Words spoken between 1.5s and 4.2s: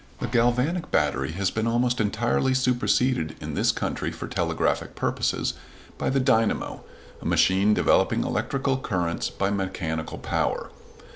been almost entirely superseded in this country